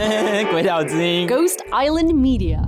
[0.50, 2.58] 鬼岛之音，Ghost Island Media。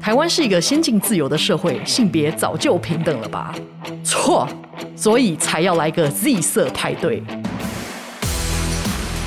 [0.00, 3.54] 台湾是一个先进自由的社会，性别早就平等了吧？
[4.04, 4.48] 错，
[4.96, 7.22] 所以才要来个 Z 色派对。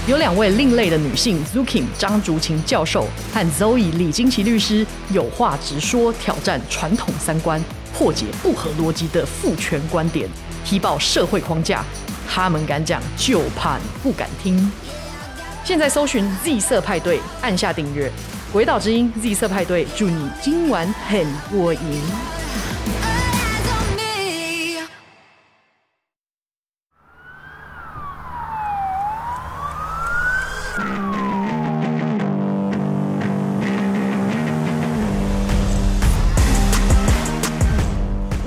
[0.09, 7.63] 有两位另类的女性，Zukin 张竹琴教授和 Zoe 李金奇律师，有话直说，挑战传统三观，
[7.93, 10.27] 破解不合逻辑的父权观点，
[10.65, 11.85] 踢爆社会框架。
[12.31, 14.71] 他们敢讲，就怕你不敢听。
[15.63, 18.11] 现在搜寻 Z 色派对，按下订阅。
[18.53, 22.01] 鬼岛之音 Z 色派对，祝你今晚很过瘾。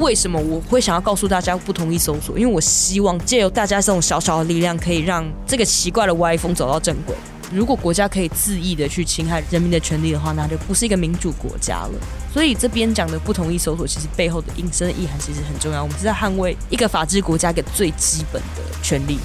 [0.03, 2.37] 为什么我会想要告诉大家不同意搜索？
[2.37, 7.15] 因为我希望借由大家这种小小的力量，可以让这个奇怪的歪风走到正轨。
[7.53, 11.93] 如果国家可以恣意的去侵害人民的权利的话，那就不是一个民主国家了。
[12.33, 15.85] 所以这边讲的不同意搜索，其实背后的隐身的意涵其实很重要。
[15.85, 19.19] 我们是在捍卫一个法治国家一个最基本的权利。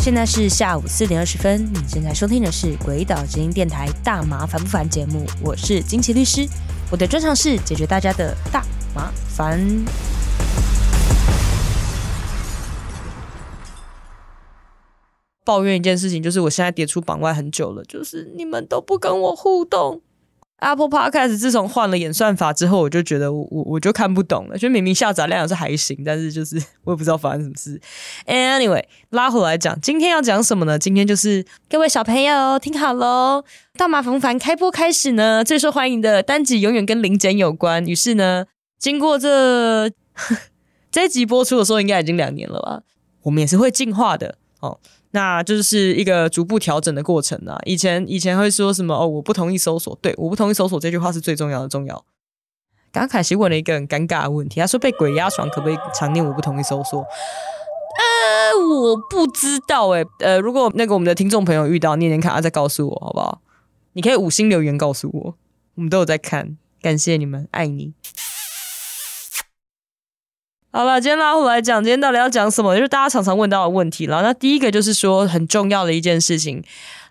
[0.00, 6.46] 现在是下午四点二十分，你现在收听的是《鬼岛之音》电台《大麻烦不烦》节目，我是金奇律师，
[6.90, 9.60] 我的专长是解决大家的大麻烦。
[15.44, 20.00] 抱怨一件事情，就是我现在跌出榜外很久了，就是你们都不跟我互动。
[20.58, 27.80] Apple Podcast 自从换了演算法之后，我就觉得我我我就看不懂了，就明明下载量是还行，但是就是我也不知道发生什么事。
[28.26, 30.78] Anyway，拉回来讲，今天要讲什么呢？
[30.78, 33.44] 今天就是各位小朋友听好喽，
[33.76, 37.86] 大麻烦不烦开播开始呢，最受欢迎的单集永远跟零检有关。
[37.86, 38.46] 于是呢，
[38.78, 39.88] 经过这
[40.90, 42.82] 这集播出的时候，应该已经两年了吧？
[43.22, 44.80] 我们也是会进化的哦。
[45.12, 47.58] 那就是一个逐步调整的过程啊。
[47.64, 52.04] 以前以前会说什么哦，我不同意搜索，对，我不同意搜索这句话是最重要的重要。
[52.90, 57.00] 刚刚凯西问了一个很尴尬的问题，他说被鬼压床可不可以常念我不同意搜索？
[57.00, 60.06] 呃，我不知道诶。
[60.20, 63.40] 呃，如果那个我们的听众朋友遇到念念看，他再告诉我好不好？
[63.94, 65.34] 你可以五星留言告诉我，
[65.74, 67.92] 我们都有在看，感谢你们，爱你。
[70.70, 72.76] 好了，今天拉回来讲，今天到底要讲什么？
[72.76, 74.20] 就是大家常常问到的问题了。
[74.20, 76.62] 那第一个就是说，很重要的一件事情，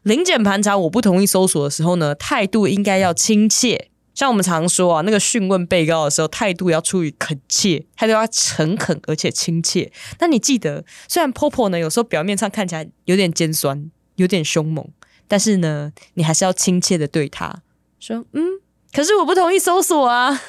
[0.03, 3.89] 临检盘查我不同意搜索的时候呢，态度应该要亲切。
[4.13, 9.91] 像我们常说啊，那个讯问被告的时候，态度要出于恳切，态度要诚恳而且亲切。
[10.19, 14.87] 那你记得，虽然婆婆呢有时候表面上看起来有点尖酸，有点凶猛，
[15.27, 17.61] 但是呢，你还是要亲切的对她
[17.99, 18.43] 说：“嗯，
[18.93, 20.39] 可是我不同意搜索啊。”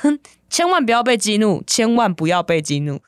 [0.49, 3.01] 千万不要被激怒，千万不要被激怒。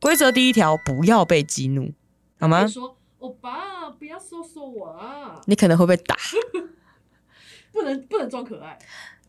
[0.00, 1.92] 规则第一条，不要被激怒，
[2.38, 2.66] 好吗？
[2.66, 5.40] 说，欧巴，不要说说我啊！
[5.46, 6.16] 你可能会被打。
[7.72, 8.78] 不能不能装可爱。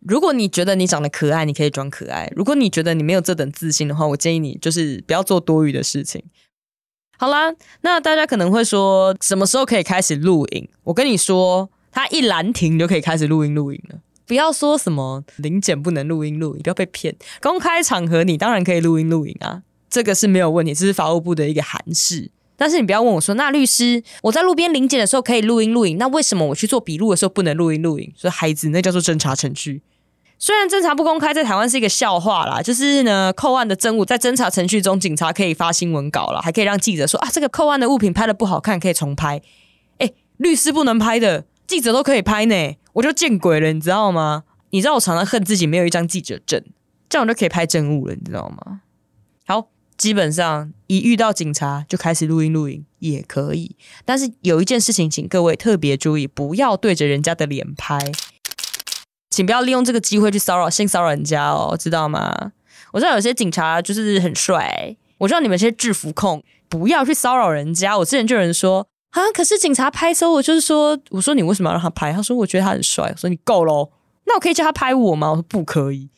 [0.01, 2.31] 如果你觉得你长得可爱，你可以装可爱。
[2.35, 6.23] 如果你觉得你没有这等自信的话，我建议你就是不要做多余的事情。
[7.17, 10.69] 好啦，那大家可能会说，什么时候可以开始录影？
[10.83, 13.99] 我跟你说，他一拦停就可以开始录音录影了。
[14.29, 17.15] 不要说什么临检不能录音录影，不要被骗。
[17.41, 22.29] 公开场合你当然可以录音录影啊，这个是没有问题，这是法务部的一个函示。
[22.55, 28.13] 但是你不要问我说，那律师我在路边临检的时候可以录音录影，那为什么我去做笔录的时候不能录音录影？
[28.15, 29.81] 说孩子，那叫做侦查程序。
[30.37, 39.41] 虽然侦查不公开，在台湾是一个笑话啦，就是呢，扣案的证物在侦查程序中，警察可以发新闻稿了，还可以让记者说啊，这个扣案的物品拍得不好看，可以重拍。
[39.97, 42.75] 诶，律师不能拍的，记者都可以拍呢。
[42.93, 44.43] 我就见鬼了，你知道吗？
[44.71, 46.63] 你知道我常常恨自己没有一张记者证，
[47.09, 48.81] 这样我就可以拍证物了，你知道吗？
[49.47, 57.97] 好，基本上一遇到警察就开始录音录影也可以，但是有一件事情，请各位特别注意，不要对着人家的脸拍，
[59.29, 62.51] 请不要利用这个机会去骚扰、性骚扰人家哦，知道吗？
[62.93, 67.97] 我知道有些警察就是很帅，我知道你们这些制服控不要去骚扰人家。
[67.97, 68.87] 我之前就有人说。
[69.11, 69.31] 啊！
[69.33, 72.13] 可是警察拍搜我，就是说，我说你为什么要让他拍？
[72.13, 73.09] 他说我觉得他很帅。
[73.09, 73.91] 我说你够喽，
[74.25, 75.31] 那我可以叫他拍我吗？
[75.31, 76.09] 我说不可以，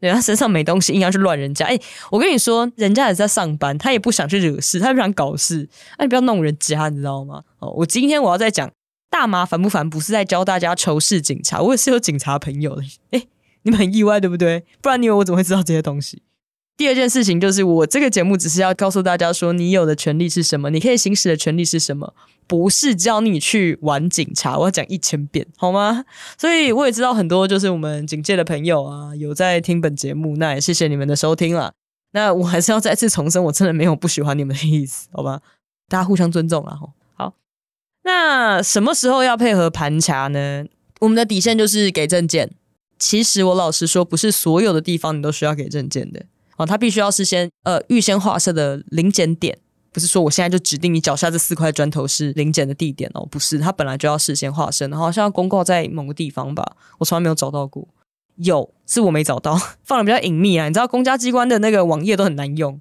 [0.00, 1.64] 人家身上没东西，硬要去乱人家。
[1.64, 1.78] 哎，
[2.10, 5.68] 我跟你说，人家也在上班，他也不想去惹事，他也不想搞事。
[5.96, 7.42] 哎，你不要弄人家，你知道吗？
[7.60, 8.70] 哦，我今天我要再讲
[9.08, 12.82] 大麻烦不烦，不是在教大家仇视警察，我也是有警察朋友的。
[13.12, 13.26] 哎，
[13.62, 14.64] 你们很意外对不对？
[14.82, 16.22] 不然你以为我怎么会知道这些东西？
[16.76, 22.14] 第二件事情就是，我这个节目只是要告诉大家说，你有的权利是什么，你可以行使的权利是什么，
[22.48, 24.58] 不是教你去玩警察。
[24.58, 26.04] 我要讲一千遍，好吗？
[26.36, 31.72] 所以我也知道很多就是我们警界的朋友啊，有在听本节目，那也谢谢你们的收听了。
[32.12, 35.40] 那我还是要再次重申，我真的没有不喜欢你们的意思，好吧？
[35.88, 36.76] 大家互相尊重啦。
[37.16, 37.34] 好，
[38.02, 40.64] 那什么时候要配合盘查呢？
[41.00, 42.50] 我们的底线就是给证件。
[42.98, 46.24] 其实我老实说，不是所有的地方你都需要给证件的
[46.56, 49.58] 哦，他必须要事先呃预先划设的临检点，
[49.92, 57.88] 不是说我现在就指定你脚下这四块砖头是临检的地点哦，不是，他本来就要事先划设，然后好像要公告在某个地方吧，我从来没有找到过，
[58.36, 62.80] 有是我没找到，放的比较隐秘啊，你知道公家机关的那个网页都很难用，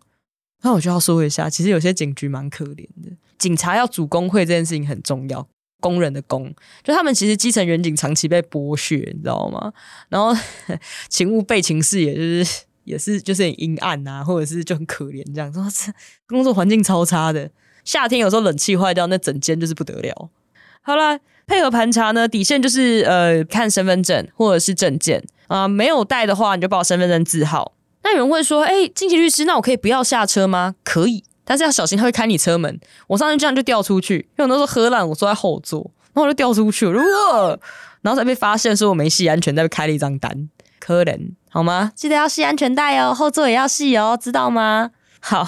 [0.62, 5.48] 那我就要说一下，其实有些警局蛮可怜的，警察要组工会这件事情很重要。
[5.80, 6.50] 工人的工，
[6.82, 9.74] 就他们其实基层员警长期被剥削，你知道吗？
[10.08, 10.34] 然后
[11.10, 15.92] 勤务备勤室，也就是也是就是很阴暗啊，或者是就很可怜这样，说这
[16.28, 17.50] 工作环境超差的。
[17.84, 20.30] 夏天有时候冷气坏掉，那整间就是不得了。
[20.82, 27.74] 好啦，配合盘查呢，底线就是呃看身份证或者是证件啊、没有带的话你就报身份证字号。
[28.04, 30.76] 那有人会说，哎，经济律师，那我可以不要下车吗？
[30.84, 31.24] 可以。
[31.46, 32.80] 但是要小心，他会开你车门。
[33.08, 37.60] 我上去这样就掉出去，因为我那时候喝烂，我坐在后座，然后我就掉出去了，
[38.02, 40.50] 然后才被发现说我没系安全带，被开了一张单。
[40.80, 41.92] 可怜好吗？
[41.96, 44.90] 记得要系安全带哦，后座也要系哦，知道吗？
[45.20, 45.48] 好，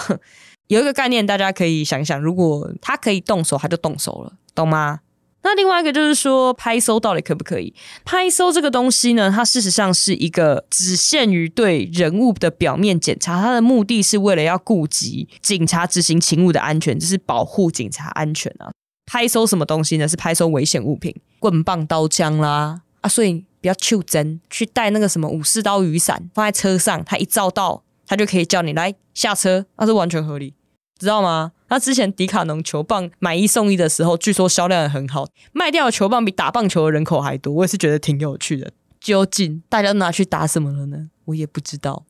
[0.68, 5.00] 有一个概念，大家可以想一想，如果他可以动手，他就动手了，懂吗？
[5.42, 7.74] 那另外一个就是说，拍搜到底可不可以？
[8.04, 18.70] 拍搜这个东西呢，它事实上是一个只限于对人物的表面检查，它的目的是为了要顾及警察执行勤务的安全，就是保护警察安全啊。
[19.08, 20.08] 拍搜什么东西呢？
[20.08, 30.54] 是拍搜危险物品，棍棒、刀枪啦啊，所以比较求真，去带那个什么武士刀、雨伞放在车上，他一照到，他就可以叫你来下车，那是完全合理，
[31.00, 31.54] 知道吗？
[31.70, 37.52] 那之前迪卡侬球棒买一送一的时候，据说销量也很好，卖掉的球棒比打棒球的人口还多。
[37.56, 38.72] 我也是觉得挺有趣的。
[39.00, 41.10] 究竟大家都拿去打什么了呢？
[41.26, 42.06] 我也不知道。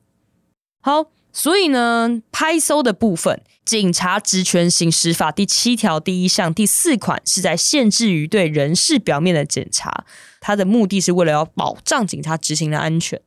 [0.82, 1.06] 好，
[1.36, 10.06] 所以呢，拍搜的部分，《警察职权行使法》第七条第一项第四款是在限制于对人事表面的检查，
[10.40, 13.20] 它的目的是为了要保障警察执行的安全。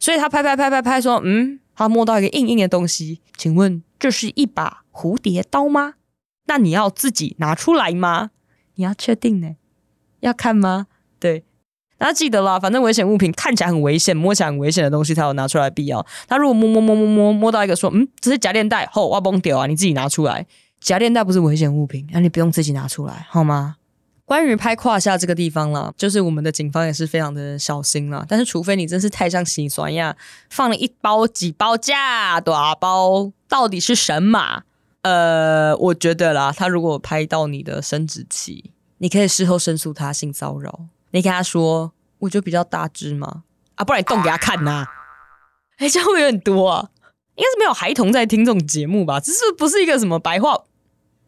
[0.00, 4.82] 所以他拍拍拍拍拍说，嗯，他摸到一个硬硬的东西，请问这是一把？
[4.90, 5.94] 蝴蝶刀吗？
[6.46, 8.32] 那你要自己拿出来吗？
[8.74, 9.54] 你要确定呢？
[10.18, 10.88] 要看吗？
[11.20, 11.44] 对，
[12.02, 16.04] 大家记得啦，反正危险物品看起来很危险，摸起来很危险的东西，才有拿出来必要。
[16.26, 19.66] 他如果摸摸摸摸摸摸到一个说，嗯，这是夹链带，吼，我崩掉啊！
[19.68, 20.44] 你自己拿出来，
[20.80, 23.76] 夹链带不是危险物品，那你不用自己拿出来，好吗？
[24.24, 28.26] 关于拍胯下这个地方啦，就是我们的警方也是非常的小心啦。
[28.28, 30.16] 但是，除非你真是太像洗酸呀，
[30.50, 34.64] 放了一包几包架多包，到底是神马？
[35.02, 40.80] 呃，我觉得啦，他如果拍到你的生殖器，你可以事后申诉他性骚扰。
[41.12, 43.44] 你跟他说，我就比较大只嘛，
[43.76, 44.88] 啊，不然你动给他看呐、啊。
[45.78, 46.90] 哎、欸，这样会有点多啊，
[47.36, 49.18] 应该是没有孩童在听这种节目吧？
[49.20, 50.64] 这是不是一个什么白话？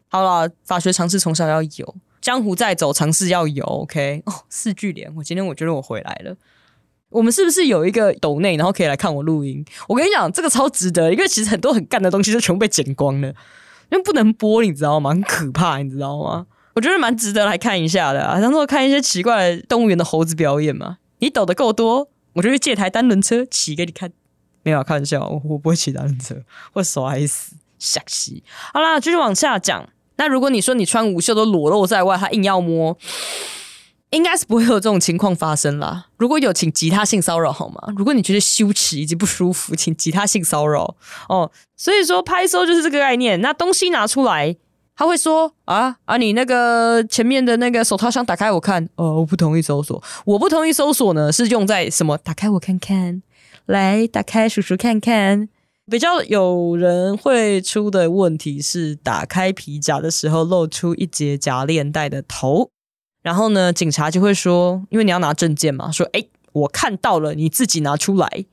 [0.08, 3.64] 好了，法学常识从小要有，江湖在走，常识要有。
[3.64, 6.36] OK，哦，四句连，我今天我觉得我回来了。
[7.10, 9.64] 我们是不是有一个抖内，然后可以来看我录音？
[9.88, 13.28] 我跟你讲，这个超值得，因为其实很多很干的东西就全部被剪光了。
[13.90, 15.10] 因为不能播，你知道吗？
[15.10, 16.46] 很可怕，你知道吗？
[16.74, 20.98] 我觉得蛮值得来看一下的啊，当做看一些奇怪的动物园的猴子表演嘛。
[21.18, 24.12] 你抖得够多，我就去借台单轮车骑给你看。
[24.62, 26.36] 没有开玩笑，我不会骑单轮车，
[26.72, 28.32] 会摔死，吓死。
[28.72, 29.88] 好啦，继续往下讲。
[30.16, 32.96] 那如果你说你穿无袖都裸露在外，他硬要摸。
[34.10, 36.06] 应该是不会有这种情况发生啦。
[36.18, 37.92] 如果有，请吉他性骚扰好吗？
[37.96, 40.94] 如果你觉得羞耻以及不舒服，请吉他性骚扰
[41.28, 41.50] 哦。
[41.76, 43.40] 所以说拍收就是这个概念。
[43.40, 44.54] 那东西拿出来，
[44.96, 48.88] 他会说啊啊，你那个前面的那个手套箱打开我看。
[48.96, 50.02] 哦，我不同意搜索。
[50.24, 52.16] 我不同意搜索呢，是用在什么？
[52.18, 53.22] 打开我看看，
[53.66, 55.48] 来打开叔叔看看。
[55.90, 62.70] 比较有人会出的问题是，打开皮夹的时候露出一截夹链带的头。
[63.22, 68.44] 然后呢，警察就会说，因为你要拿证件嘛，说，诶，我看到了，你自己拿出来，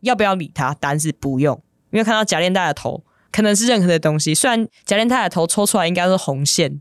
[0.00, 0.74] 要不要理他？
[0.74, 6.80] 答案是不用，因为看到夹链带的头，可能是任何的东西，虽然夹链带的头抽出来应该是红线。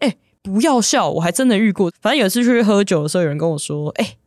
[0.00, 4.18] 诶，不要笑，我还真的遇过，反正有一次出去喝酒的时候，有人跟我说，诶。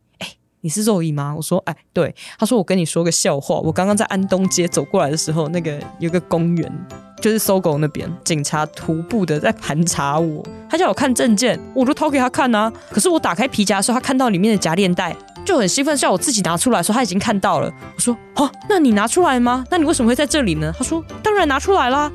[0.62, 1.32] 你是肉姨吗？
[1.36, 2.12] 我说，哎，对。
[2.36, 3.60] 他说，我跟你说个笑话。
[3.60, 6.86] 我刚刚在安东街走过来的时候，那个有个公园，
[7.20, 10.44] 就是搜狗那边，警察徒步的在盘查我。
[10.68, 12.72] 他叫我看证件，我就掏给他看啊。
[12.90, 15.14] 可是我打开皮夹的时候，他看到里面的夹链带，
[15.46, 17.72] 就很兴奋，叫我自己拿出来，说他已经看到了。
[17.94, 19.64] 我说，哦，那你拿出来吗？
[19.70, 20.70] 那你为什么会在这里呢？
[20.76, 22.10] 他说，当然拿出来啦。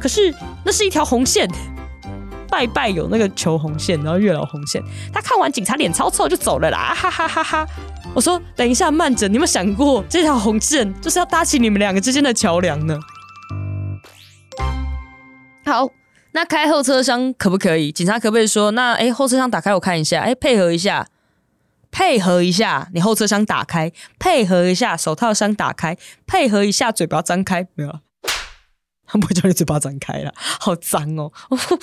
[0.00, 0.32] 可是
[0.64, 1.50] 那是一条红线。
[2.48, 4.80] 拜拜有那个求红线，然后月老红线。
[5.12, 7.66] 他看完警察脸超臭就走了啦，哈哈哈哈！
[8.14, 12.98] 我说等一下慢着，你有没有想过这条红线就是要搭起你们两个之间的桥梁呢？
[15.66, 15.90] 好，
[16.32, 17.90] 那开后车厢可不可以？
[17.90, 21.04] 警察可不可以说，那哎，后车厢打开我看一下，哎，配合一下，
[21.96, 28.02] 配合一下，你后车厢打开，配合一下，手套箱打开，配合一下，嘴巴张开，没有了。
[29.06, 31.32] 他不会叫你嘴巴张开了，好脏哦！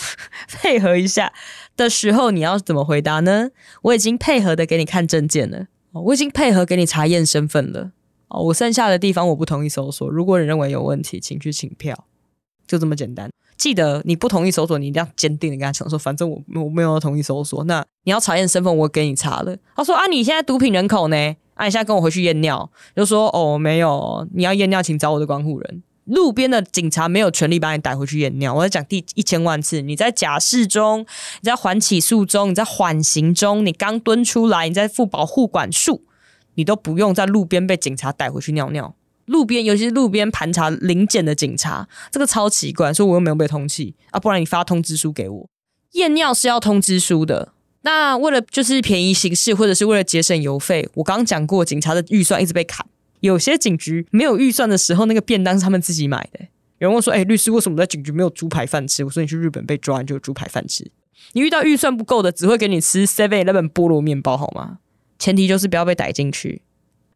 [0.62, 1.34] 配合一下
[1.75, 3.50] 的时候，你要怎么回答呢？
[3.82, 7.91] 我已经配合的给你看证件了，我已经配合给你查验身份了。
[8.27, 10.08] 哦，我剩下的地方我不同意搜索。
[10.08, 12.05] 如果你认为有问题，请去请票，
[12.67, 13.32] 就这么简单。
[13.57, 17.63] 记得你不同意搜索，你一定要坚定的跟他讲说，反正我我没有同意搜索。
[17.63, 19.55] 那你要查验身份，我给你查了。
[19.75, 21.15] 他说啊，你现在毒品人口呢？
[21.53, 22.69] 啊，你现在跟我回去验尿。
[22.95, 25.83] 就说哦，没有，你要验尿，请找我的观护人。
[26.05, 28.53] 路边的警察没有权利把你逮回去验尿。
[28.53, 31.05] 我在讲第一千万次，你在假释中，
[31.41, 36.03] 你在缓起诉中，你在缓刑中，你刚蹲出来，你在负保护管束，
[36.55, 38.95] 你都不用在路边被警察逮回去尿尿。
[39.25, 45.50] 路边，尤其是路边盘查临检的警察，这个超奇怪，说我又没有被通缉啊，不然你发通知书给我。
[45.92, 47.53] 验尿是要通知书的。
[47.84, 52.86] 那为了就是便宜行事，或者是为了节省油费，我刚刚讲过，警察的预算一直被砍。
[53.20, 56.39] 有些警局没有预算的时候，那个便当是他们自己买的。
[56.80, 60.89] 有人问说：“哎、律师，为什么在警局没有猪排饭吃？”我说：“你去日本被抓，你就有猪排饭吃。
[61.34, 64.80] 你遇到预算不够的，只会给你吃 Seven Eleven 菠萝面包，好吗？
[65.20, 66.62] 前提就是不要被逮进去。”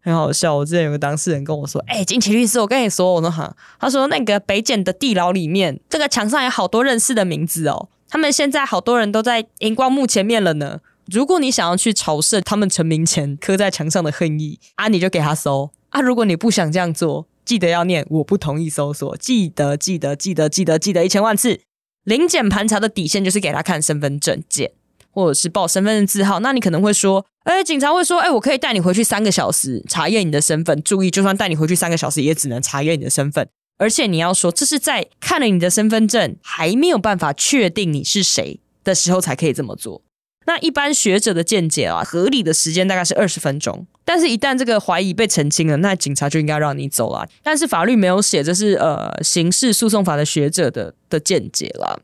[0.08, 0.56] 很好笑。
[0.56, 7.90] 我之前有个当事人跟我说：“哎、金奇律师，我跟你说，我说哈，他说那个北检的地牢里面，这个墙上有好多认识的名字哦。
[8.08, 10.80] 他们现在好多人都在荧光幕前面了呢。
[11.08, 16.02] 如果你想要去朝圣他们成名前刻在墙上的恨意啊，你就给他搜。”啊！
[16.02, 21.62] 如果你不想这样做，记得要念“我不同意搜索”，记得记得记得记得记得一千万次。
[22.04, 24.72] 临检盘查的底线就是给他看身份证件，
[25.18, 26.40] 或者是报身份证字号。
[26.42, 30.80] 那你可能会说：“哎，警察会说，哎，我可以带你回去三个小时查验你的身份。
[30.84, 33.50] 注意，就算带你回去三个小时，也只能查验你的身份。
[33.80, 40.04] 而且你要说，这是在看了你的身份证还没有办法确定你是谁的时候才可以这么做。”
[40.46, 47.28] 那一般学者的见解啊，合理的时间大概是二十分钟，但是，一旦这个怀疑被澄清了，那警察就应该让你走了。
[47.44, 52.02] 但是法律没有写，这是呃刑事诉讼法的学者的的见解了。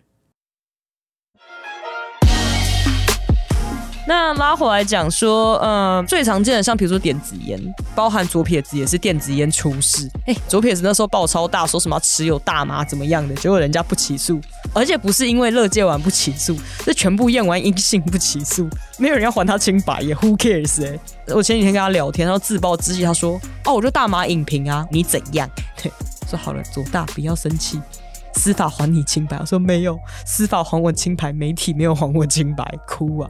[4.05, 7.57] 那拉回来讲说，呃，最常见的像比如说电子烟，
[7.95, 10.09] 包含左撇子也是电子烟出事。
[10.25, 14.41] 哎，左撇子那时候爆超大，说什么持有大麻怎么样的，结果人家不起诉，
[14.73, 18.67] 而且不是因为乐戒完不起诉，是全部验完阴性不起诉，
[18.97, 20.85] 没有人要还他清白耶，Who cares？
[20.85, 20.99] 哎，
[21.33, 25.49] 我前几天跟他聊天，然后自暴自弃，他说，哦，我就大麻影评啊，你怎样？
[25.81, 25.89] 对，
[26.29, 27.79] 说好了，左大不要生气，
[28.33, 29.37] 司法还你清白。
[29.39, 33.29] 我说没有，司法还我清白，媒体没有还我清白，哭啊。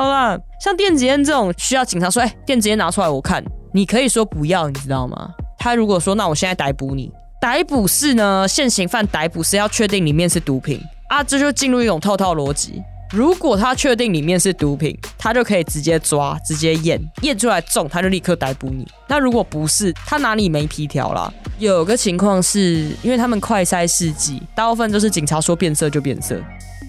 [0.00, 5.30] 好啦，像电子烟这种需要警察说，哎、电子烟拿出来我看，你可以说不要，你知道吗？
[5.58, 10.80] 他如果说，那我现在逮捕你，逮捕是呢，现行犯逮捕是要确定里面是毒品
[11.10, 12.82] 啊，这就进入一种套套逻辑。
[13.12, 18.88] 如果他确定里面是毒品，他就可以直接抓，直接验，验出来中，他就立刻逮捕你。
[19.06, 21.30] 那如果不是，他哪里没皮条啦？
[21.58, 26.40] 有个情况是因为他们快筛试剂，大部分都是警察说变色就变色。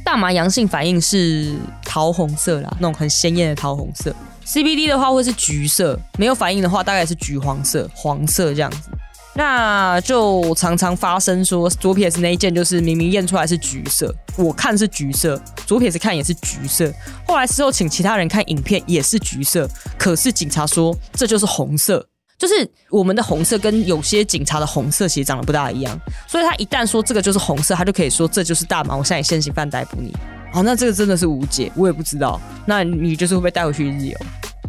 [0.04, 4.14] 大麻阳性反应是桃红色啦，那种很鲜艳的桃红色。
[4.46, 8.90] CBD 的话会是橘色，没有反应的话大概是橘黄色、黄色这样子。
[9.34, 16.92] 那就常常发生说左撇子那一件就是明明验出来是橘色，我看是橘色，左撇子看也是橘色。
[17.26, 22.06] 后来事后请其他人看影片也是橘色，可是警察说这就是红色。
[22.42, 25.96] 就是我们的红色跟有些警察的红色其实长得不大一样，
[26.28, 28.98] 所以他一旦说这个就是红色，他就可以说这就是大麻。
[28.98, 30.12] 我现在以现行犯逮捕你，
[30.52, 32.42] 好，那这个真的是无解，我也不知道。
[32.66, 34.18] 那你就是会被带回去日游。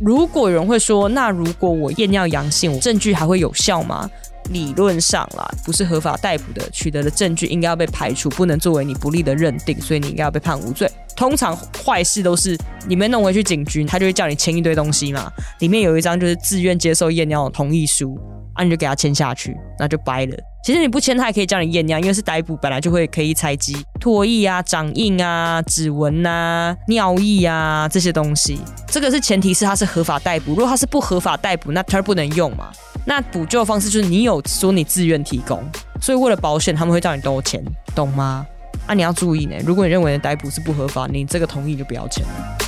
[0.03, 4.11] 如果有人会说，那如果我验尿阳性，我证据还会有效吗？
[4.51, 10.91] 理论上啦，不是合法逮捕的取得的证据应该要被排除，不能作为你不利的认定，所以你应该要被判无罪。
[11.15, 15.31] 通常坏事都是你没弄回去警局，他就会叫你签一堆东西嘛，
[15.61, 18.19] 里面有一张就是自愿接受验尿的同意书，
[18.55, 20.37] 啊，你就给他签下去，那就掰了。
[20.65, 28.59] 其实你不签，他也可以叫你验尿，因为是逮捕，本来就会可以采集唾液啊、掌印啊、指纹啊、尿液啊这些东西。
[28.87, 32.71] 这个是前提是他是合法逮捕，如果他是不合法逮捕，那他不能用嘛。
[33.05, 35.61] 那补救方式就是你有说你自愿提供，
[36.01, 37.61] 所以为了保险，他们会叫你多钱，
[37.97, 38.47] 懂吗？
[38.87, 42.59] 啊，你要注意呢，如果你认为逮捕是不合法，你这个同意就不要签了。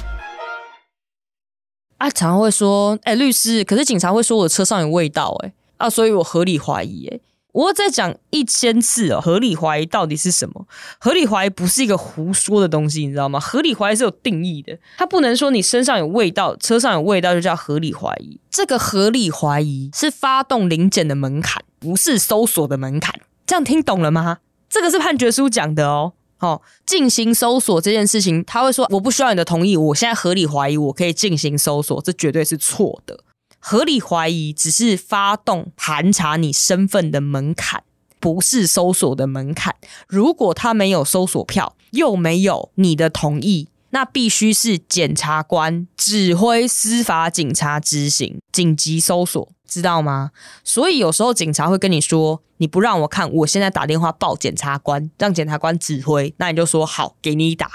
[1.99, 7.21] 啊，常常会说，哎，律师，可是警察会说我车上有味道，哎，啊，所以我合理怀疑，哎。
[7.54, 10.66] 我再讲一千次哦，合理怀疑到底是什么？
[10.99, 13.38] 合理怀疑不是一个胡说的东西，你知道吗？
[13.38, 18.40] 合理怀疑是有定义的，它不能说你身上有味道，车上有味道就叫合理怀疑。
[18.50, 23.20] 这个合理怀疑是发动临检的门槛，不是搜索的门槛。
[23.46, 24.38] 这样听懂了吗？
[24.68, 26.14] 这个是判决书讲的哦。
[26.40, 33.20] 哦，进行搜索这件事情，他会说我不需要你的同意，我现在合理怀疑我可以进行搜索，这绝对是错的。
[33.66, 37.83] 合理怀疑只是发动盘查你身份的门槛，
[38.21, 39.75] 不是搜索的门槛。
[40.06, 50.33] 如果他没有搜索票，又没有你的同意，那必须是检察官指挥司法警察执行紧急搜索，知道吗？
[50.62, 57.71] 所以有时候警察会跟你说，你不让我看，我现在打电话报检察官，让检察官指挥，那你就说好，给你打。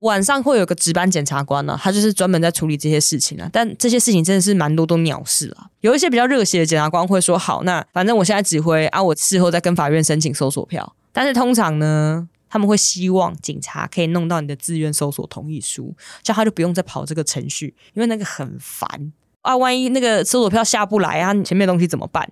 [0.00, 3.48] 晚上会有个值班检察官呢、他就是专门在处理这些事情啊。
[3.52, 5.66] 但这些事情真的是蛮多都鸟事啊。
[5.80, 19.54] 有一些比较热血的检察官会说：“好，那反正我现在指挥啊，我事后再跟法院申请搜索票。”但是通常呢，他们会希望警察可以弄到你的自愿搜索同意书，这样他就不用再跑这个程序，因为那个很烦啊。
[19.56, 22.26] 万一那个搜索票下不来啊，前面的东西怎么办？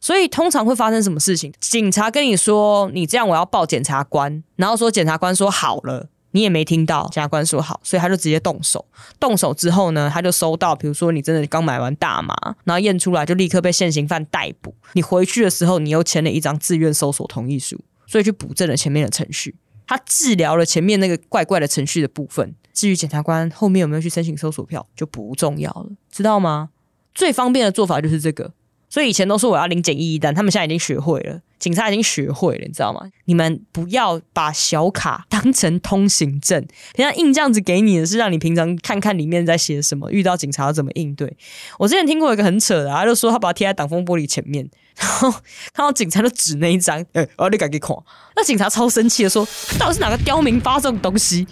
[0.00, 1.52] 所以通常会发生什么事情？
[1.60, 8.84] 警察跟你说：“你这样我要报检察官。”然后说检察官说：“好了。”你也没听到检察官说好，所以他就直接动手。
[9.18, 12.34] 动手之后呢，他就收到，比如说你真的刚买完大麻，
[12.64, 14.74] 然后验出来就立刻被现行犯逮捕。
[14.92, 19.56] 你回去的时候，你又签了一张自愿搜索同意书，所以去补正了前面的程序。
[19.86, 22.54] 他治疗了前面那个怪怪的程序的部分。
[22.72, 26.70] 至于检察官后面有没有去申请搜索票，就不重要了，知道吗？
[27.12, 28.52] 最方便的做法就是这个。
[28.90, 31.40] 所以以前都说我要领检疫单，他们现在已经学会了。
[31.60, 33.02] 警察已经学会了，你知道吗？
[33.26, 41.36] 你们不要把小卡当成通行证，平常印这样子给你的是让你平常看看里面在写什么，遇到警察要怎么应对。
[41.78, 44.66] 我之前听过一个很扯的，他就说他把它贴在挡风玻璃前面，
[44.96, 47.94] 然后看到警察就指那一张，哎、欸，我你赶紧看。
[48.34, 49.46] 那警察超生气的说，
[49.78, 51.46] 到底是哪个刁民发这种东西？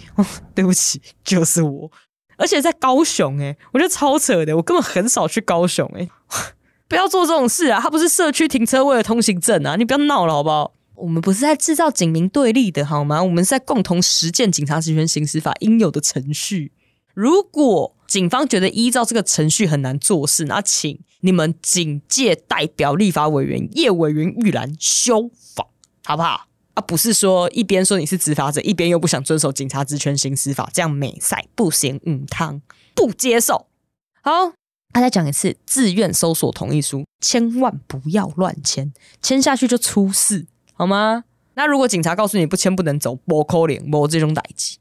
[0.55, 1.91] 对不起，就是我，
[2.35, 6.09] 而且在高雄，诶，我觉得超扯的，我根本很少去高雄，诶。
[6.89, 7.79] 不要做这种事啊！
[7.79, 9.75] 它不是社区停车位的通行证啊！
[9.75, 10.73] 你不要闹了好不好？
[10.95, 13.23] 我们不是在制造警民对立的好吗？
[13.23, 16.71] 我们是在共同实践警察职权行使法应有的程序。
[17.13, 25.67] 如果警方觉得依照这个程序很难做事，那请你们警界代表立法委员叶委员玉兰修法，
[26.03, 26.47] 好不好？
[26.73, 32.61] 啊，不是说一边说你是执法者，一边又不想遵守警察职权行使法，这样美赛不行，嗯，汤
[32.95, 33.67] 不接受。
[34.21, 34.58] 好。
[34.91, 41.23] 他再讲一次，自愿搜索同意书，千万不要乱签，签下去就出事，好吗？
[41.53, 44.77] 那如果警察告诉你不签不能走，不可能，没这种代志。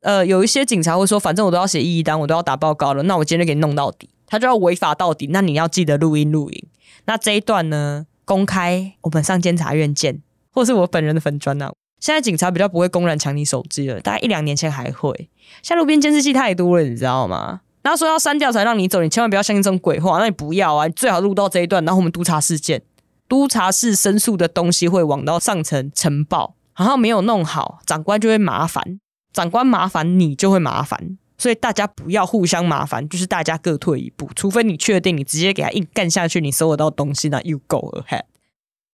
[0.00, 5.28] 呃，有一些警察会说，反正我都要写异议单，我都要打报告了，那我今天就给你弄到底，他就要违法到底。
[5.28, 6.66] 那你要记得录音录影。
[7.06, 11.72] 那这一段呢，公开，我们上监察院见，或是我本人的粉专啊。
[12.00, 15.30] 现在警察比较不会公然抢你手机了，大概一两年前还会。
[15.62, 17.62] 现在路边监视器太多了，你知道吗？
[17.84, 20.18] 然后说要删掉才让你走，你千万不要相信这种鬼话。
[20.18, 22.82] 那你不要啊，你最好录到这一段，然后我们督察事件。
[23.28, 28.98] 督察室申诉的东西会往到上层呈报，然后没有弄好，长官就会麻烦，
[29.32, 38.24] 长官麻烦你就会麻烦，所以大家不要互相麻烦，就是大家各退一步，除非你确定你直接给他硬干下去，你收得到东西，那 you go ahead。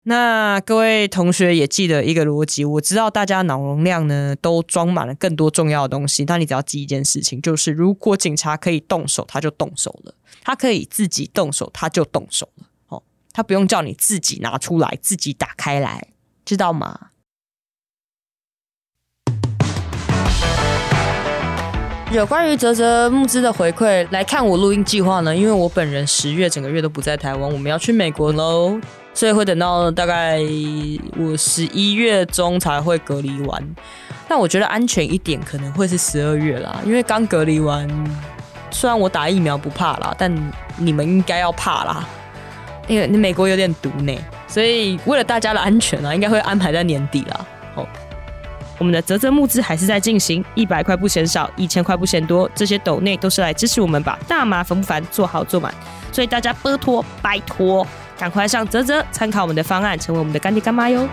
[0.05, 12.65] 那各位同学也记得一个逻辑，我知道大家脑容量呢都装满了更多重要的东西，但你只要记一件事情，就是如果警察可以动手，他就动手了；他可以自己动手，他就动手了。
[12.89, 13.03] 哦，
[13.35, 16.09] 他不用叫你自己拿出来，自己打开来，
[16.47, 17.09] 知道吗？
[22.11, 28.81] 有关于泽泽募资的回馈，来看我录音计划呢，因为我本人十月整个月都不在台湾，我们要去美国喽。
[29.13, 30.39] 所以会等到大概
[31.19, 33.63] 我十一月中才会隔离完，
[34.29, 37.87] 但我觉得安全一点可能会是十二月啦，因为刚隔离完，
[38.71, 40.33] 虽然我打疫苗不怕啦，但
[40.77, 42.09] 你们应该要怕啦，
[42.87, 47.47] 因为美国有点毒呢，所以为了大家的安全啊，应该会安排在年底啦。
[47.75, 47.87] 哦，
[48.79, 55.75] 我们的泽泽募资还是在进行，一百块不嫌少，一千块不嫌多，这些抖内都是来支持我们把大麻烦不烦做好做满，
[56.11, 57.87] 所以大家拜托拜托。
[58.21, 61.09] 赶快上啧啧参考我们的方案，成为我们的干爹干妈哟！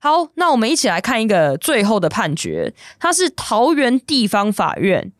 [0.00, 5.12] 好，那我们一起来看一个最后的判决，它是桃园地方法院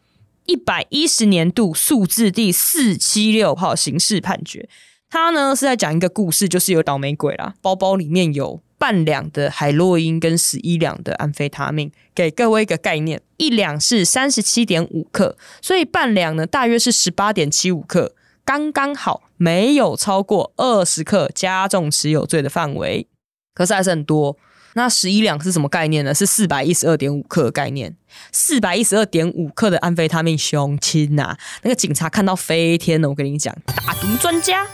[0.47, 4.69] 一百一十年度数字第四七六号刑事判决。
[5.09, 8.61] 它呢是在讲一个故事，就是有倒霉鬼啦，包包里面有。
[8.79, 18.15] 半两的海洛因跟十一两的安非他命，给各位一个概念，一两是三十七点五克，所以半两呢大约是十八点七五克，
[18.45, 23.07] 刚刚好，没有超过二十克加重持有罪的范围，
[23.55, 24.37] 可是还是很多。
[24.75, 26.15] 那十一两是什么概念呢？
[26.15, 27.97] 是四百一十二点五克的概念，
[28.31, 34.65] 四百一十二点五克的安非他命凶亲呐，那个警察看到飞天了，我跟你讲，打毒专家。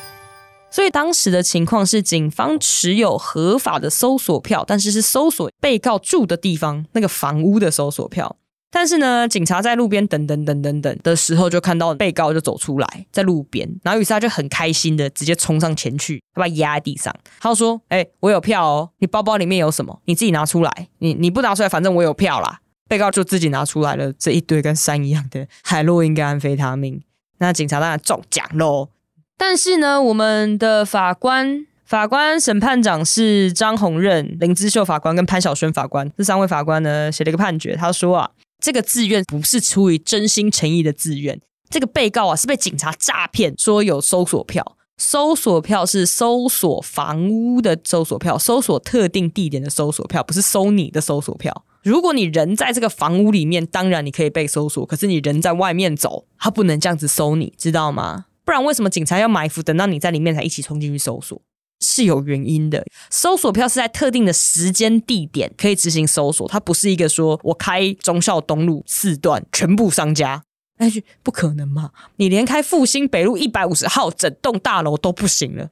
[0.74, 8.34] 所以当时的情况是，警方持有合法的搜索票，但是是搜索被告住的地方那个房屋的搜索票。
[8.72, 20.00] 但是呢，警察在路边等等等等等的时候，就看到被告就走出来，在路边，然后于是他就很开心的直接冲上前去，他把他压在地上，他就说：“哎、我有票哦，你包包里面有什么？
[20.06, 22.58] 你自己拿出来，你你不拿出来，反正我有票啦。”
[22.90, 27.00] 被告就自己拿出来了这一堆跟山一样的海洛因跟安非他命，
[27.38, 28.88] 那警察当然中奖喽。
[29.36, 38.30] 但是呢，我们的法官、法官审判长是张宏任、林之秀法官跟潘晓萱法官，这三位法官呢写了一个判决，他说啊。
[38.60, 51.66] 这个自愿不是出于真心诚意的自愿，这个被告啊是被警察诈骗，说有搜索票，搜索票是搜索房屋的搜索票，搜索特定地点的搜索票，不是搜你的搜索票。
[51.82, 58.26] 如果你人在这个房屋里面，当然你可以被搜索，可是你人在外面走，他不能这样子搜你，知道吗？
[58.44, 61.40] 不然为什么警察要埋伏，等到你在里面才一起冲进去搜索？
[61.80, 70.42] 是有原因的，搜索票是在特定的时间地点可以执行搜索，它不是一个说我开忠孝东路四段全部商家，
[70.78, 70.90] 哎，
[71.22, 71.90] 不可能嘛？
[72.16, 75.68] 你连开复兴北路一百五十号整栋大楼都不行了。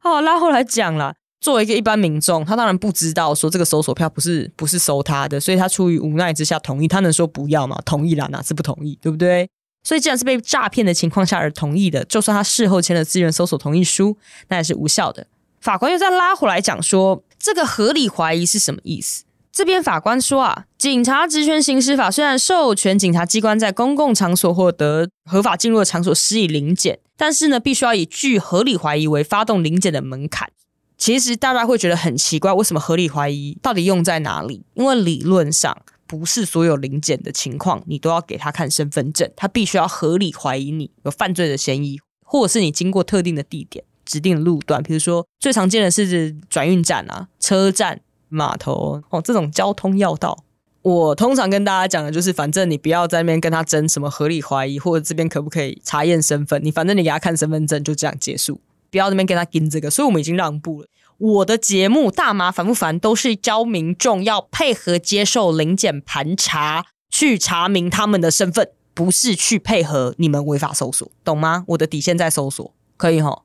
[0.00, 7.80] 好，拉后来讲了，作为一个一般民众，他当然不知道说这个搜索票不是不是搜他的，所以他出于无奈之下同意，他能说不要吗？
[7.84, 8.98] 同意啦，哪次不同意？
[9.00, 9.48] 对不对？
[9.88, 15.26] 所以，既然是被诈骗的情况下而同意的，就算他事后签了自愿搜索同意书，那也是无效的。
[15.62, 19.24] 法官又再拉回来讲说，这个合理怀疑是什么意思？
[19.50, 30.50] 这边法官说啊，警察职权行使法虽然授权警察机关在公共场所获得合法进入的场所施以临检，但是呢，必须要以具合理怀疑为发动临检的门槛。
[30.98, 34.66] 其实大家会觉得很奇怪，为什么合理怀疑到底用在哪里？
[34.74, 35.78] 因为理论上。
[36.08, 50.44] 不是所有临检的情况，你都要给他看身份证，他必须要合理怀疑你有犯罪的嫌疑，或者是你经过特定的地点、指定的路段，比如说最常见的是转运站啊、车站、码头哦，这种交通要道。
[50.80, 59.90] 我通常跟大家讲的就是，反正你不要在那边跟他争什么合理怀疑，或者这边可不可以查验身份，你反正你给他看身份证，就这样结束，不要在那边跟他跟这个。
[59.90, 60.88] 所以我们已经让步了。
[61.18, 71.64] 我的节目大麻烦不烦，都是教民众要配合接受临检盘查，去查明他们的身份，不是去配合你们违法搜索，懂吗？
[71.68, 73.42] 我的底线在搜索，可以吼。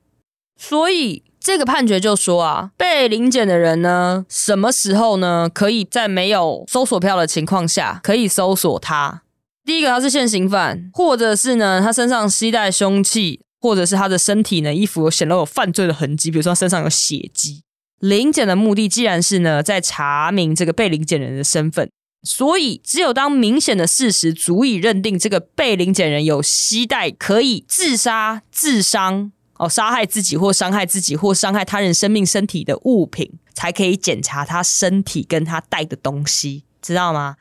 [0.55, 9.23] 所以这个判决就说啊，被临检的人呢，什么时候呢，可以在没有搜索票的情况下，可以搜索他？
[9.65, 13.41] 第一个，他是现行犯，或者是呢，他身上携带凶器。
[13.63, 17.63] 或者是他的身体呢，衣服有显露有犯罪的痕迹，比如说他身上有血迹。
[18.01, 21.89] 临检的目的既然是呢，在查明这个被临检人的身份，
[22.23, 37.37] 所以只有当明显的事实足以认定这个被临检人有携带可以自杀、自伤、哦杀害自己或伤害自己或伤害他人生命、身体的物品，才可以检查他身体跟他带的东西，知道吗？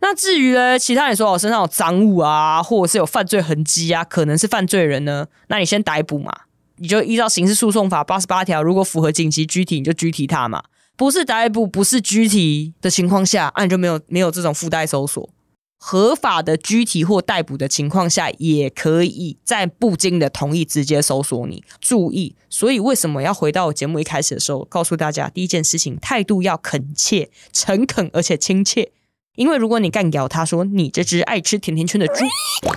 [0.00, 6.32] 那至于呢，其他人说我身上有赃物啊，或者是有犯罪痕迹啊，可能是犯罪人呢，那你先逮捕嘛，
[6.76, 10.64] 你就依照刑事诉讼法八十八条，如果符合紧急拘提，你就拘提他嘛。
[10.96, 15.30] 不是逮捕，不是拘提的情况下，那、你就没有没有这种附带搜索。
[15.78, 21.64] 合法的拘提或逮捕的情况下，也可以在不经的同意直接搜索你。
[21.80, 28.92] 注意，所以为什么要回到我节目一开始的时候，告诉大家第一件事情，态度要恳切、诚恳而且亲切。
[29.40, 32.26] 因为如果你干掉他说，你这只爱吃甜甜圈的猪，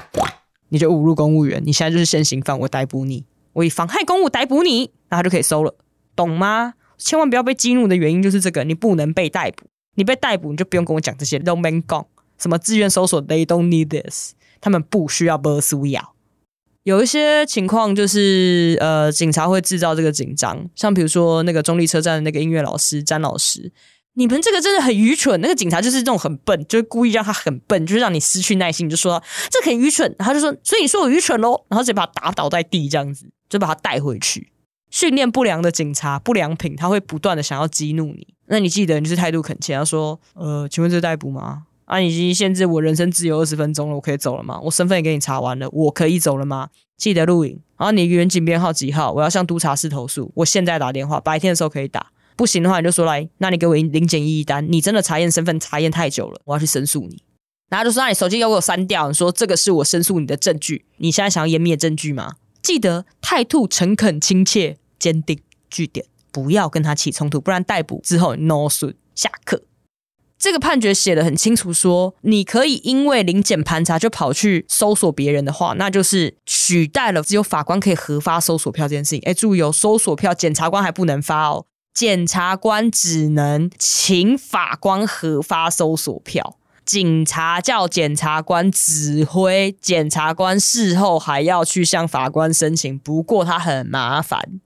[0.71, 5.75] 你就侮辱公务员，你现在就是现行犯，我逮捕你，我以妨害公务逮捕你，那他就可以收了，
[6.15, 6.75] 懂吗？
[6.97, 12.05] 千万不要被激怒的原因就是这个，你不能被逮捕，你被逮捕你就不用跟我讲这些，don't make
[12.37, 16.13] 什么自愿搜索，they don't need this，他们不需要被收要。
[16.83, 23.73] 有一些情况就是，呃，警察会制造这个紧张，像比如说那个中立车站的那个音乐老师詹老师。
[24.15, 34.51] 你们这个真的很愚蠢，那个警察就是这种很笨，就是故意让他很笨，就是让你失去耐心，就说这很愚蠢，然后就说，所以你说我愚蠢咯，然后直接把他打倒在地，这样子就把他带回去。
[34.91, 38.27] 训练不良的警察不良品，他会不断的想要激怒你。
[38.45, 41.63] 那你记得你是态度恳切，他说，呃，请问这是逮捕吗？
[41.85, 44.59] 啊，已经限制我人身自由二十分钟了，我可以走了吗？
[44.61, 46.69] 我身份也给你查完了，我可以走了吗？
[46.95, 47.59] 记得录影。
[47.77, 49.11] 然后你员警编号几号？
[49.11, 50.31] 我要向督察室投诉。
[50.35, 52.11] 我现在打电话，白天的时候可以打。
[52.35, 54.65] 不行的话，你就说来，那你给我零检异议单。
[54.71, 57.21] 你真的查验身份查验太久了，我要去申诉你。
[57.69, 59.07] 然后就说，那你手机要给我删掉。
[59.07, 60.85] 你说这个是我申诉你的证据。
[60.97, 62.35] 你现在想要湮灭证据吗？
[62.61, 65.39] 记得态度诚恳、亲切、坚定。
[65.69, 68.95] 据点，不要跟他起冲突，不然逮捕之后 no 损。
[69.15, 69.63] 下课。
[70.37, 79.21] 这个判决写得很清楚说，你可以因为零检盘查就跑去搜索别人的话，那就是取代了只有法官可以核发搜索票这件事情。
[79.23, 86.57] 哎，注意哦，搜索票检察官还不能发哦，检察官只能请法官核发搜索票。
[86.85, 94.59] 警察叫检察官指挥，检察官事后还要去向法官申请，不过他很麻烦，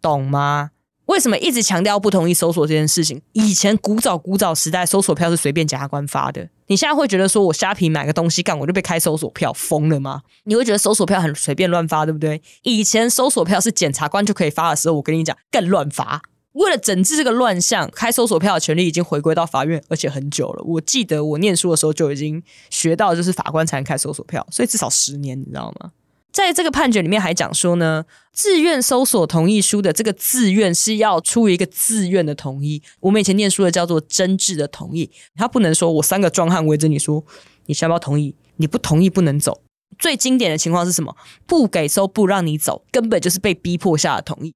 [0.00, 0.70] 懂吗？
[1.06, 3.20] 为什么一直强调不同意搜索这件事情？
[3.32, 6.48] 以前古早古早时代，搜索票是随便检察官发的。
[6.68, 10.22] 你现在会觉得说，我虾皮买个东西干，我就被开搜索票，疯了吗？
[10.44, 12.40] 你会觉得搜索票很随便乱发，对不对？
[12.62, 16.22] 以前搜索票是检察官就可以发的时候，我跟你讲，更乱发。
[16.54, 20.62] 为了整治这个乱象，开搜索票的权利已经回归到法院，而且很久了。
[20.64, 25.92] 我记得我念书的时候就已经学到，就是法官才能开搜索票，所以至少十年，你知道吗？
[26.32, 32.82] 在这个判决里面还讲说呢，自愿搜索同意书的这个自愿是要出于一个自愿的同意。
[32.98, 37.24] 我们以前念书的叫做真挚的同意，他不能说我三个壮汉围着你说，
[37.66, 38.34] 你要不要同意？
[38.56, 39.62] 你不同意不能走。
[39.96, 41.16] 最经典的情况是什么？
[41.46, 44.52] 不给搜不让你走，根本就是被逼迫下的同意。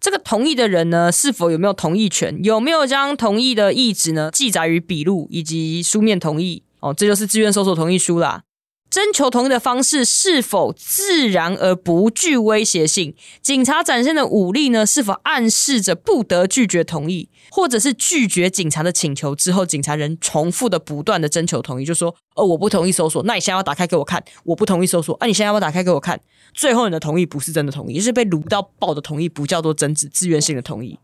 [0.00, 2.42] 这个同意的人呢，是否有没有同意权？
[2.42, 6.62] 有没有将同意的意志呢记载于笔录以及书面同意？
[6.80, 8.42] 哦，这就是自愿搜索同意书啦。
[8.90, 13.14] 征求同意的方式是否自然而不具威胁性？
[13.40, 26.20] 警察展现的武力呢，是否暗示着不得拒绝同意，或者是拒绝警察的请求之后，警察仍重复的不断的征求同意，就说：“哦，我不同意搜索，那你现在要打开给我看。”我不同意搜索，啊，你现在要不要打开给我看？
[26.52, 30.98] 最后你的同意不是真的同意，是被撸到爆的同意，不叫做真挚自愿性的同意。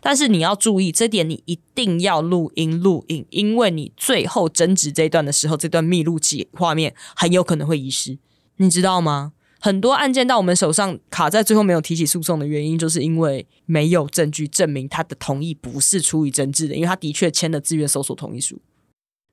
[0.00, 8.18] 但是你要注意这点，你一定要录音录影，因为你最后争执这一段的时候，这段密录器画面很有可能会遗失，
[8.56, 9.32] 你知道吗？
[9.60, 18.60] 很多案件到我们手上卡在最后没有提起诉讼的原因，就是因为没有证据证明他的同意不是出于争执的，因为他的确签了自愿搜索同意书。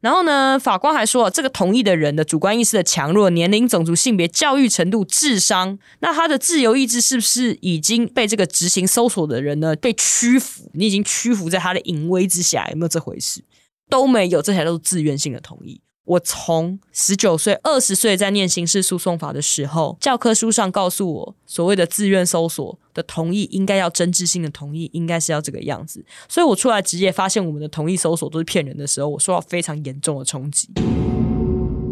[0.06, 10.70] 然后呢，法官还说，这个同意的人的主观意识的强弱、年龄、种族、性别、教育程度、智商，那他的自由意志是不是已经被这个执行搜索的人呢被屈服？
[10.76, 13.44] 你已经屈服在他的淫威之下，有没有这回事？
[13.90, 15.82] 都没有，这才都是自愿性的同意。
[16.06, 26.06] 我从十九岁、二十岁在念刑事诉讼法的时候，教科书上告诉我，所谓的自愿搜索的同意，应该要真挚性的同意，应该是要这个样子。
[26.30, 30.70] 所以我出来职业，发现我们的同意搜索都是骗人的时候，我受到非常严重的冲击。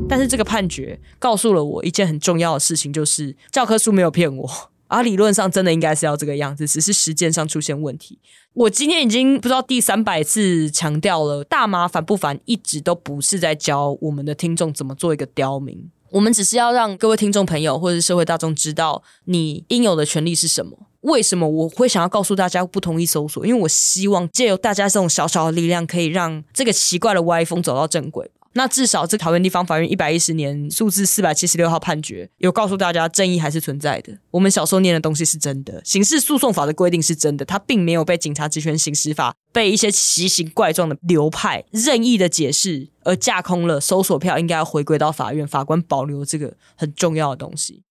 [0.07, 4.72] 但是这个判决告诉了我一件很重要的事情，就是教科书没有骗我。
[4.93, 8.19] 啊，理论上真的应该是要这个样子，只是实践上出现问题。
[8.53, 15.89] 我今天已经不知道第三百次强调了，大麻烦不烦，一直都不是在教我们的听众怎么做一个刁民。
[16.11, 20.77] 我们只是要让各位听众朋友或者是社会大众知道，你应有的权利是什么。
[21.01, 23.43] 为什么我会想要告诉大家不同意搜索？
[23.47, 28.29] 因为我希望借由大家这种小小的力量，可以让这个奇怪的歪风走到正轨。
[28.53, 34.17] 那至少这桃园地方法院一百一十年数字四百七十六号判决有告诉大家，正义还是存在的。
[34.31, 43.81] 我们小时候念的东西是真的，刑事诉讼法的规定是真的，它并没有被警察职权行使法被一些奇形怪状的流派任意的解释而架空了。
[43.81, 47.83] 搜索票应该要回归到法院，法官保留这个很重要的东西。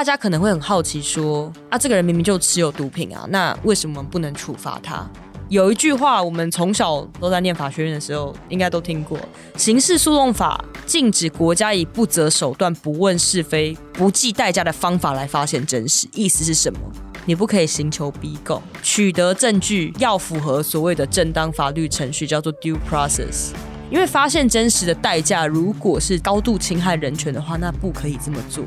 [0.00, 5.06] 大家可能会很好奇说啊，这个人明明就持有毒品啊，那为什么不能处罚他？
[5.50, 9.18] 有一句话，我们从小都在念法学院的时候应该都听过：
[9.58, 16.08] 刑事诉讼法禁止国家以不择手段、不问是非、不计代价的方法来发现真实。
[16.14, 16.80] 意思是什么？
[17.26, 23.50] 你不可以刑求逼供，取得证据要符合所谓的正当法律程序，叫做 due process。
[23.90, 28.64] 因为发现真实的代价，如果是高度侵害人权的话，那不可以这么做。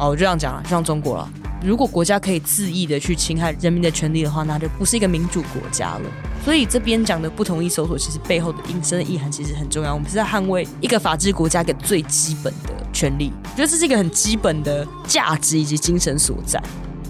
[0.00, 1.30] 哦，我就这样讲了，像中国了。
[1.62, 6.00] 如果国家可以恣意的去侵害人民的权利的话，那就不是一个民主国家了。
[6.42, 9.92] 所以这边讲的不同意搜索，其实背后的引申的意涵其实很重要。
[9.92, 16.58] 我们是在捍卫一个法治国家一个最基本的权利，我觉得这是一个很基本的价值以及精神所在。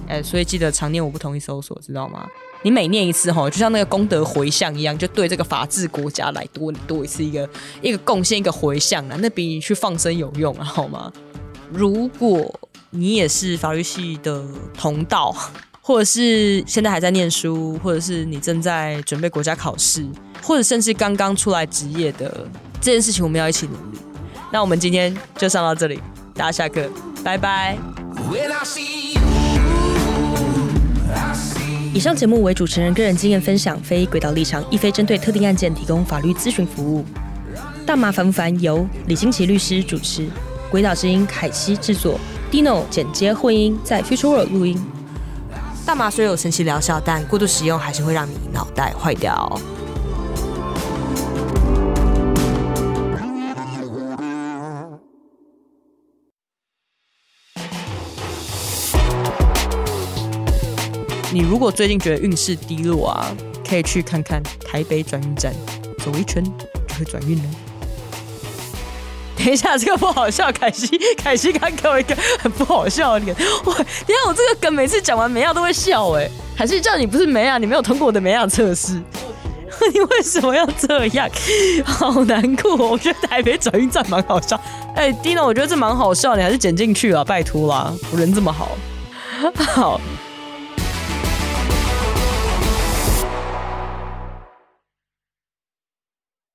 [0.08, 2.26] 哎，所以记得常念我不同意搜索，知道吗？
[2.62, 7.48] 你每念一次哈，就像那个功德回向一样，就对这个法治国家来多多一次一个
[7.80, 11.12] 一个贡献一个回向啊，那比你去放生有用啊，好吗？
[11.72, 12.52] 如果
[12.92, 14.42] 你也是法律系的
[14.76, 15.32] 同道，
[15.80, 20.04] 或者是现在还在念书，或者是你正在准备国家考试，
[20.42, 22.44] 或者甚至刚刚出来职业的
[22.80, 23.98] 这件事情，我们要一起努力。
[24.52, 26.00] 那我们今天就上到这里，
[26.34, 26.90] 大家下课，
[27.22, 27.78] 拜拜。
[31.94, 37.04] 以上节目为主持人个人经验分享，非轨道立场，亦非针对特定案件提供法律咨询服务。
[37.86, 38.60] 大麻烦不烦？
[38.60, 40.28] 由李新奇律师主持，
[40.70, 42.18] 轨道之音凯西制作。
[42.50, 44.76] Dino 剪接混音，在 Future World 录音。
[45.86, 49.60] 大麻虽有神奇疗效，但过度使用还是会让你脑袋坏掉哦。
[61.32, 63.32] 你如果最近觉得运势低落啊，
[63.64, 65.54] 可以去看看台北转运站，
[65.98, 66.42] 走一圈
[66.88, 67.44] 就会转运了。
[69.42, 73.34] 等一下，这个不好笑，凯西，凯西刚给我一个很不好笑的脸。
[73.64, 79.00] 我，等一下我这个梗每次讲完梅亚都会笑哎，还是叫你不是梅亚，你没有通过我的梅亚测试，
[79.94, 81.28] 你为什么要这样？
[81.84, 84.60] 好难过，我觉得台北转运站蛮好笑。
[84.94, 88.76] 哎，Dino，我觉得这蛮好笑，你还是剪进去啊，拜托啦，我人这么好，
[89.56, 90.00] 好。